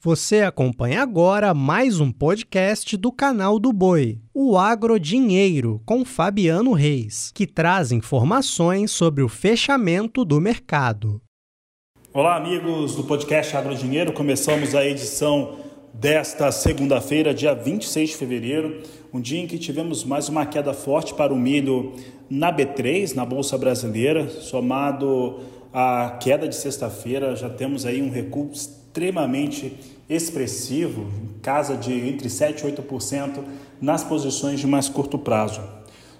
[0.00, 7.32] Você acompanha agora mais um podcast do canal do Boi, o Agrodinheiro, com Fabiano Reis,
[7.34, 11.20] que traz informações sobre o fechamento do mercado.
[12.14, 14.12] Olá, amigos do podcast Agrodinheiro.
[14.12, 15.56] Começamos a edição
[15.92, 18.80] desta segunda-feira, dia 26 de fevereiro,
[19.12, 21.92] um dia em que tivemos mais uma queda forte para o milho
[22.30, 25.40] na B3, na Bolsa Brasileira, somado
[25.72, 28.48] à queda de sexta-feira, já temos aí um recuo
[28.98, 29.78] extremamente
[30.10, 33.44] expressivo, em casa de entre 7 e 8%
[33.80, 35.60] nas posições de mais curto prazo.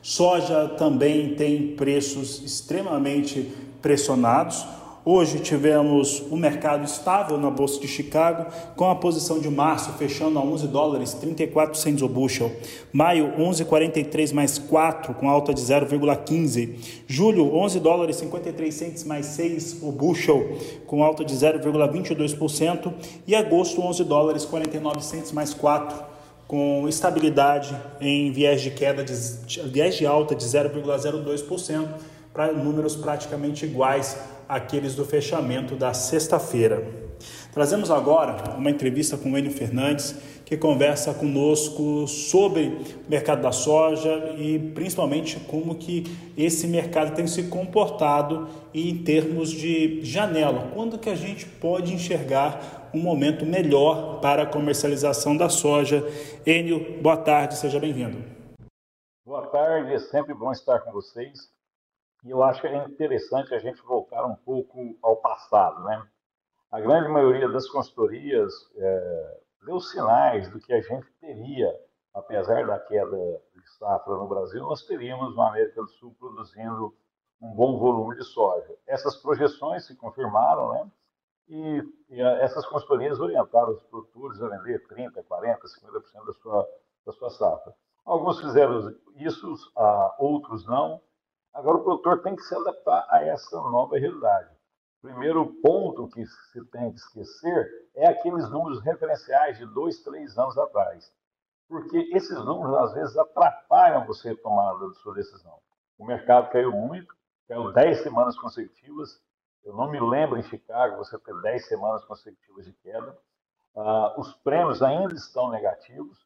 [0.00, 3.48] Soja também tem preços extremamente
[3.82, 4.64] pressionados.
[5.04, 10.38] Hoje tivemos um mercado estável na Bolsa de Chicago, com a posição de março fechando
[10.38, 12.50] a 11 dólares 34 cents o bushel.
[12.92, 17.02] Maio 11,43 mais 4, com alta de 0,15.
[17.06, 22.92] Julho 11 dólares 53 cents mais 6 o bushel, com alta de 0,22%.
[23.26, 29.12] E agosto 11 dólares 49 cents mais 4 com estabilidade em viés de queda de
[29.68, 31.86] viés de alta de 0,02%
[32.32, 34.16] para números praticamente iguais
[34.48, 37.08] àqueles do fechamento da sexta-feira.
[37.52, 42.68] Trazemos agora uma entrevista com o Enio Fernandes, que conversa conosco sobre
[43.06, 46.04] o mercado da soja e principalmente como que
[46.36, 50.70] esse mercado tem se comportado em termos de janela.
[50.72, 56.02] Quando que a gente pode enxergar um momento melhor para a comercialização da soja?
[56.46, 58.18] Enio, boa tarde, seja bem-vindo.
[59.26, 61.57] Boa tarde, é sempre bom estar com vocês.
[62.24, 66.06] E eu acho que é interessante a gente voltar um pouco ao passado, né?
[66.70, 71.72] A grande maioria das consultorias é, deu sinais do que a gente teria,
[72.12, 76.94] apesar da queda de safra no Brasil, nós teríamos na América do Sul produzindo
[77.40, 78.74] um bom volume de soja.
[78.86, 80.90] Essas projeções se confirmaram, né?
[81.48, 86.68] E, e essas consultorias orientaram os produtores a vender 30%, 40%, 50% da sua,
[87.06, 87.74] da sua safra.
[88.04, 89.54] Alguns fizeram isso,
[90.18, 91.00] outros não.
[91.54, 94.50] Agora, o produtor tem que se adaptar a essa nova realidade.
[95.00, 100.58] Primeiro ponto que se tem que esquecer é aqueles números referenciais de dois, três anos
[100.58, 101.12] atrás.
[101.68, 105.58] Porque esses números, às vezes, atrapalham você a tomada da sua decisão.
[105.98, 107.14] O mercado caiu muito,
[107.46, 109.20] caiu 10 semanas consecutivas.
[109.64, 113.16] Eu não me lembro em Chicago você ter 10 semanas consecutivas de queda.
[113.74, 116.18] Uh, os prêmios ainda estão negativos,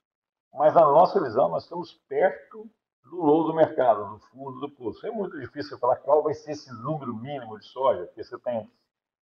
[0.55, 2.71] mas na nossa visão nós estamos perto
[3.05, 5.07] do low do mercado, do fundo do poço.
[5.07, 8.71] É muito difícil falar qual vai ser esse número mínimo de soja, porque você tem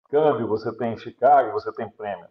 [0.09, 2.29] câmbio, você tem Chicago, você tem prêmio.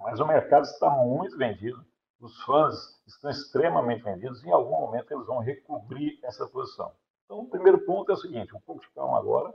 [0.00, 1.84] Mas o mercado está muito vendido,
[2.20, 6.92] os fãs estão extremamente vendidos e em algum momento eles vão recobrir essa posição.
[7.24, 9.54] Então, o primeiro ponto é o seguinte: um pouco de calma agora,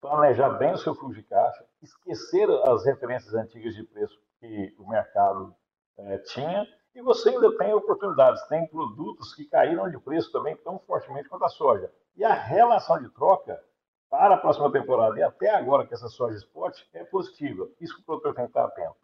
[0.00, 4.88] planejar bem o seu fluxo de caixa, esquecer as referências antigas de preço que o
[4.88, 5.54] mercado
[5.96, 10.78] é, tinha e você ainda tem oportunidades, tem produtos que caíram de preço também tão
[10.78, 11.90] fortemente quanto a soja.
[12.16, 13.60] E a relação de troca
[14.08, 17.68] para a próxima temporada e até agora que essa soja spot é positiva.
[17.80, 18.94] Isso que o produtor tem que estar atento.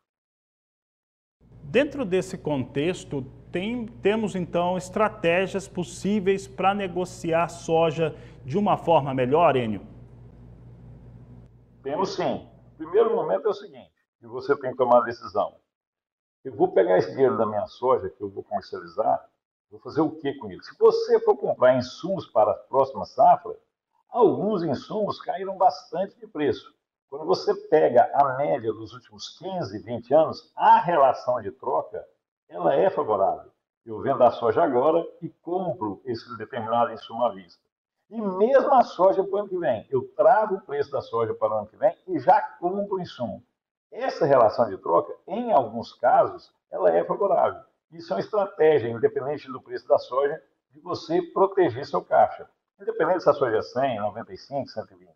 [1.65, 8.15] Dentro desse contexto, tem, temos então estratégias possíveis para negociar soja
[8.45, 9.83] de uma forma melhor, Enio?
[11.83, 12.49] Temos sim.
[12.75, 15.60] O primeiro momento é o seguinte, que você tem que tomar a decisão.
[16.43, 19.29] Eu vou pegar esse dinheiro da minha soja que eu vou comercializar,
[19.71, 20.63] vou fazer o que com ele?
[20.63, 23.55] Se você for comprar insumos para a próxima safra,
[24.09, 26.75] alguns insumos caíram bastante de preço.
[27.11, 32.03] Quando você pega a média dos últimos 15, 20 anos, a relação de troca
[32.49, 33.53] ela é favorável.
[33.85, 37.63] Eu vendo a soja agora e compro esse determinado insumo à vista.
[38.09, 41.35] E mesmo a soja para o ano que vem, eu trago o preço da soja
[41.35, 43.45] para o ano que vem e já compro o insumo.
[43.93, 47.63] Essa relação de troca, em alguns casos, ela é favorável.
[47.91, 50.41] Isso é uma estratégia, independente do preço da soja,
[50.71, 52.49] de você proteger seu caixa.
[52.81, 55.11] Independente se a soja é 100, 95, 120.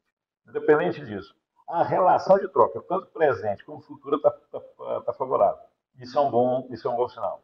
[0.49, 1.35] Independente disso.
[1.69, 5.63] A relação de troca, tanto presente como futura, está tá, tá favorável.
[5.99, 7.43] Isso é, um bom, isso é um bom sinal.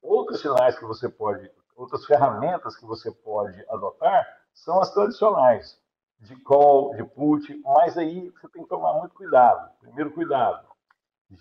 [0.00, 5.78] Outros sinais que você pode, outras ferramentas que você pode adotar são as tradicionais,
[6.20, 9.70] de call, de put, mas aí você tem que tomar muito cuidado.
[9.80, 10.67] Primeiro cuidado,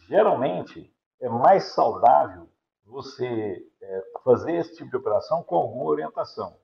[0.07, 2.49] geralmente é mais saudável
[2.85, 6.57] você é, fazer esse tipo de operação com alguma orientação.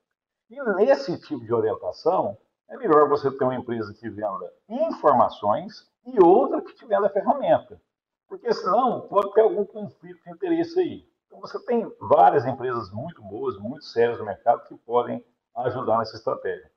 [0.50, 2.38] E nesse tipo de orientação,
[2.70, 7.82] é melhor você ter uma empresa que venda informações e outra que te venda ferramenta.
[8.28, 11.08] Porque senão pode ter algum conflito de interesse aí.
[11.28, 15.24] Então você tem várias empresas muito boas, muito sérias no mercado que podem
[15.56, 16.72] ajudar nessa estratégia.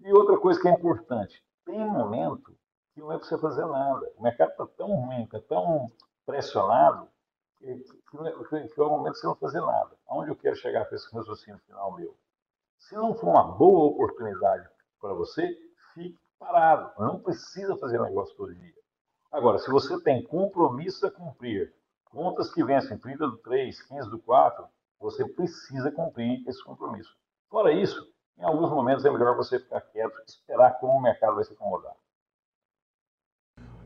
[0.00, 2.56] E outra coisa que é importante, tem momento
[2.94, 4.12] que não é para você fazer nada.
[4.16, 5.86] O mercado está tão ruim, está tão
[6.26, 7.08] pressionado,
[7.58, 9.96] que, que, que é o momento de você não fazer nada.
[10.08, 12.16] Aonde eu quero chegar com esse raciocínio final meu?
[12.78, 14.68] Se não for uma boa oportunidade
[15.00, 15.46] para você,
[15.94, 16.92] fique parado.
[16.98, 18.74] Não precisa fazer negócio todo dia.
[19.30, 21.72] Agora, se você tem compromisso a cumprir,
[22.10, 24.66] contas que vencem 30 do 3, 15 do 4,
[24.98, 27.16] você precisa cumprir esse compromisso.
[27.48, 31.36] Fora isso, em alguns momentos é melhor você ficar quieto e esperar como o mercado
[31.36, 31.94] vai se acomodar.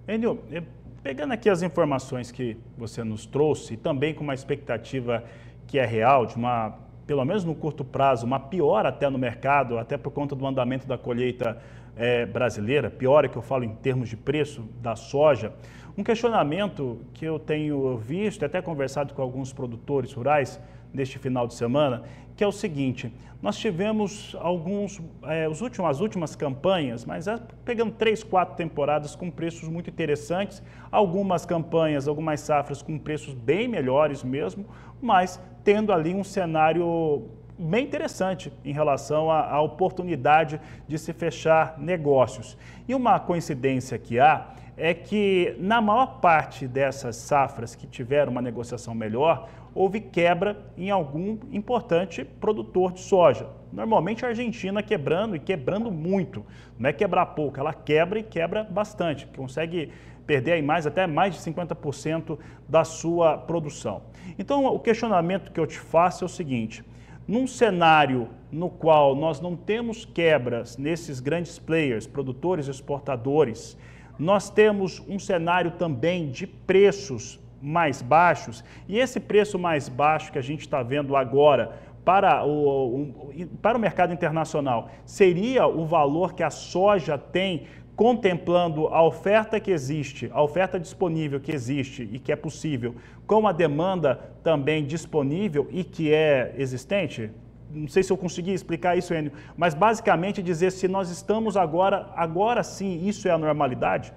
[0.08, 0.62] Enio, eh,
[1.02, 5.24] pegando aqui as informações que você nos trouxe, e também com uma expectativa
[5.66, 9.76] que é real, de uma, pelo menos no curto prazo, uma piora até no mercado,
[9.78, 11.60] até por conta do andamento da colheita
[11.96, 15.52] é, brasileira, piora que eu falo em termos de preço da soja,
[15.98, 20.60] um questionamento que eu tenho visto, até conversado com alguns produtores rurais
[20.92, 22.02] neste final de semana,
[22.36, 23.12] que é o seguinte:
[23.42, 29.14] nós tivemos alguns, é, os últimos, as últimas campanhas, mas é, pegando três, quatro temporadas
[29.14, 34.66] com preços muito interessantes, algumas campanhas, algumas safras com preços bem melhores mesmo,
[35.00, 37.28] mas tendo ali um cenário
[37.58, 42.56] bem interessante em relação à, à oportunidade de se fechar negócios.
[42.88, 48.42] E uma coincidência que há é que na maior parte dessas safras que tiveram uma
[48.42, 53.46] negociação melhor, houve quebra em algum importante produtor de soja.
[53.70, 56.42] Normalmente a Argentina quebrando e quebrando muito.
[56.78, 59.92] Não é quebrar pouco, ela quebra e quebra bastante, consegue
[60.26, 64.02] perder aí mais até mais de 50% da sua produção.
[64.38, 66.82] Então, o questionamento que eu te faço é o seguinte:
[67.28, 73.76] num cenário no qual nós não temos quebras nesses grandes players, produtores e exportadores,
[74.18, 80.38] nós temos um cenário também de preços mais baixos, e esse preço mais baixo que
[80.38, 86.42] a gente está vendo agora para o, para o mercado internacional seria o valor que
[86.44, 87.66] a soja tem
[87.96, 92.94] contemplando a oferta que existe, a oferta disponível que existe e que é possível,
[93.26, 97.32] com a demanda também disponível e que é existente?
[97.70, 102.12] Não sei se eu consegui explicar isso, Enio, mas basicamente dizer se nós estamos agora,
[102.14, 104.12] agora sim, isso é a normalidade?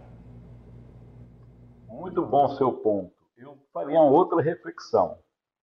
[1.88, 3.19] Muito bom seu ponto
[3.80, 5.18] faria uma outra reflexão.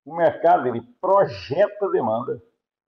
[0.05, 2.43] O mercado ele projeta demanda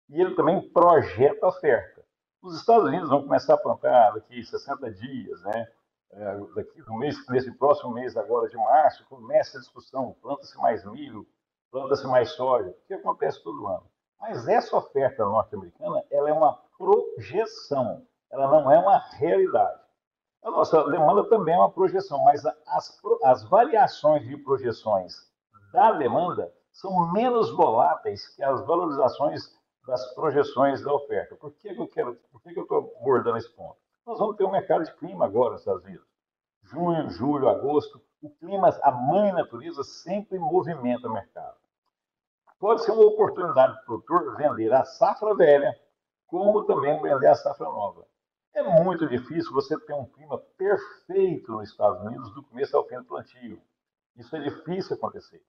[0.08, 2.02] e ele também projeta oferta.
[2.42, 5.68] Os Estados Unidos vão começar a plantar daqui 60 dias, né?
[6.10, 10.82] É, daqui no mês, nesse próximo mês agora de março, começa a discussão, planta-se mais
[10.86, 11.26] milho,
[11.70, 13.84] planta-se mais soja, o que acontece todo ano.
[14.18, 19.82] Mas essa oferta norte-americana, ela é uma projeção, ela não é uma realidade.
[20.42, 25.14] A nossa demanda também é uma projeção, mas as, as variações de projeções
[25.72, 29.56] da demanda são menos voláteis que as valorizações
[29.86, 31.34] das projeções da oferta.
[31.36, 33.76] Por que, eu quero, por que, eu estou abordando esse ponto?
[34.06, 36.06] Nós vamos ter um mercado de clima agora nos Estados Unidos.
[36.64, 41.56] Junho, julho, agosto, o clima, a mãe natureza sempre movimenta o mercado.
[42.58, 45.74] Pode ser uma oportunidade para o produtor vender a safra velha,
[46.26, 48.06] como também vender a safra nova.
[48.58, 52.96] É muito difícil você ter um clima perfeito nos Estados Unidos do começo ao fim
[52.96, 53.62] do plantio.
[54.16, 55.40] Isso é difícil acontecer.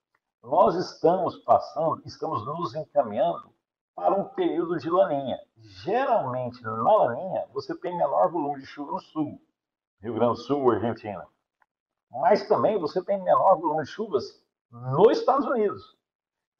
[0.44, 3.51] Nós estamos passando, estamos nos encaminhando
[3.95, 5.39] para um período de laninha.
[5.57, 9.41] Geralmente, na laninha, você tem menor volume de chuva no sul,
[10.03, 11.25] Rio Grande do Sul, Argentina.
[12.12, 14.39] Mas também você tem menor volume de chuvas
[14.69, 15.97] nos Estados Unidos.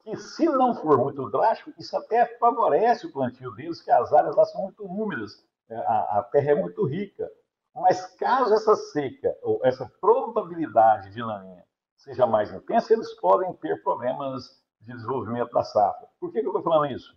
[0.00, 4.34] Que se não for muito drástico, isso até favorece o plantio deles, que as áreas
[4.34, 7.30] lá são muito úmidas a, a terra é muito rica.
[7.74, 11.64] Mas caso essa seca, ou essa probabilidade de laninha
[11.96, 16.08] seja mais intensa, eles podem ter problemas de desenvolvimento da safra.
[16.18, 17.14] Por que, que eu estou falando isso?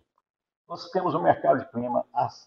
[0.68, 2.04] Nós temos um mercado de clima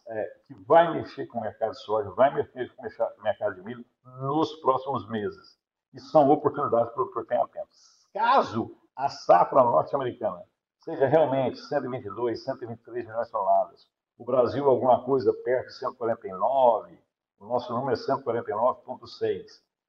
[0.08, 3.62] é, que vai mexer com o mercado de soja, vai mexer com o mercado de
[3.62, 5.58] milho nos próximos meses.
[5.94, 7.70] E são oportunidades para o produtor ter tempo.
[8.14, 10.44] Caso a safra norte-americana
[10.80, 13.88] seja realmente 122, 123 milhões de toneladas,
[14.18, 17.00] o Brasil alguma coisa perto de 149,
[17.40, 19.46] o nosso número é 149,6,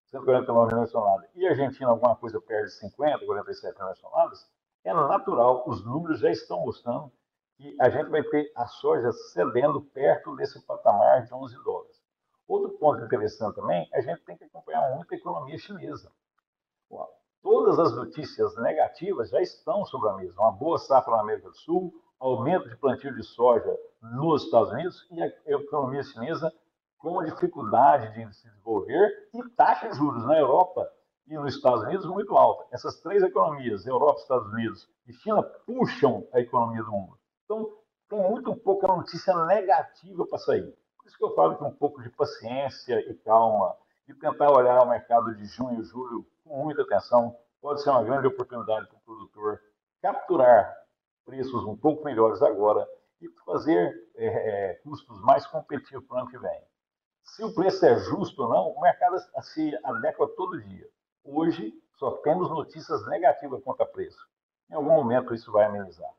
[0.07, 4.03] 149 milhões de toneladas, e a Argentina alguma coisa perto de 50, 47 milhões de
[4.03, 4.51] toneladas,
[4.85, 7.11] é natural, os números já estão mostrando
[7.57, 11.99] que a gente vai ter a soja cedendo perto desse patamar de 11 dólares.
[12.47, 16.11] Outro ponto interessante também, a gente tem que acompanhar muito a economia chinesa.
[17.43, 20.41] Todas as notícias negativas já estão sobre a mesa.
[20.41, 25.07] Uma boa safra na América do Sul, aumento de plantio de soja nos Estados Unidos
[25.11, 26.53] e a economia chinesa
[26.99, 30.91] com dificuldade de se desenvolver e taxa de juros na Europa
[31.29, 32.67] e nos Estados Unidos muito alta.
[32.73, 37.19] Essas três economias, Europa, Estados Unidos e China, puxam a economia do mundo.
[37.45, 37.71] Então,
[38.09, 40.75] tem muito pouca notícia negativa para sair.
[40.97, 43.77] Por isso que eu falo que um pouco de paciência e calma
[44.09, 48.03] e tentar olhar o mercado de junho e julho com muita atenção, pode ser uma
[48.03, 49.61] grande oportunidade para o produtor
[50.01, 50.75] capturar
[51.29, 52.89] preços um pouco melhores agora
[53.21, 56.61] e fazer é, é, custos mais competitivos para o ano que vem.
[57.23, 60.89] Se o preço é justo ou não, o mercado se adequa todo dia.
[61.23, 64.19] Hoje, só temos notícias negativas quanto a preço.
[64.71, 66.11] Em algum momento, isso vai amenizar.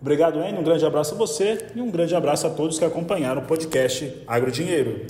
[0.00, 0.60] Obrigado, Enio.
[0.60, 4.24] Um grande abraço a você e um grande abraço a todos que acompanharam o podcast
[4.26, 5.06] Agrodinheiro.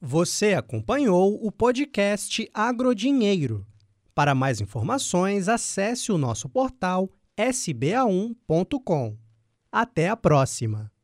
[0.00, 3.64] Você acompanhou o podcast Agrodinheiro.
[4.12, 9.16] Para mais informações, acesse o nosso portal sba1.com.
[9.70, 10.95] Até a próxima!